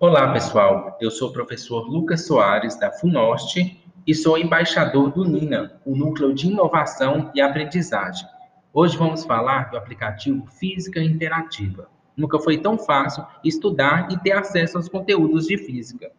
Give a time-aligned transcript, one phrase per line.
[0.00, 0.96] Olá, pessoal.
[1.00, 6.32] Eu sou o professor Lucas Soares, da FUNORTE, e sou embaixador do NINA, o Núcleo
[6.32, 8.24] de Inovação e Aprendizagem.
[8.72, 11.88] Hoje vamos falar do aplicativo Física Interativa.
[12.16, 16.12] Nunca foi tão fácil estudar e ter acesso aos conteúdos de física.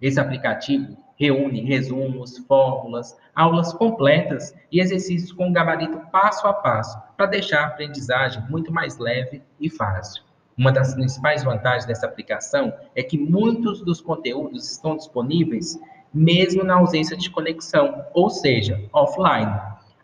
[0.00, 7.26] Esse aplicativo reúne resumos, fórmulas, aulas completas e exercícios com gabarito passo a passo, para
[7.26, 10.24] deixar a aprendizagem muito mais leve e fácil.
[10.56, 15.78] Uma das principais vantagens dessa aplicação é que muitos dos conteúdos estão disponíveis
[16.12, 19.52] mesmo na ausência de conexão, ou seja, offline.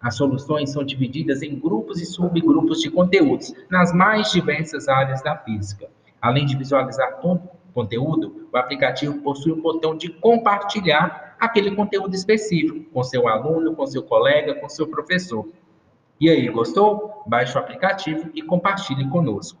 [0.00, 5.36] As soluções são divididas em grupos e subgrupos de conteúdos nas mais diversas áreas da
[5.36, 5.88] física.
[6.20, 7.20] Além de visualizar
[7.72, 13.86] conteúdo, o aplicativo possui um botão de compartilhar aquele conteúdo específico com seu aluno, com
[13.86, 15.48] seu colega, com seu professor.
[16.20, 17.22] E aí, gostou?
[17.26, 19.60] Baixe o aplicativo e compartilhe conosco.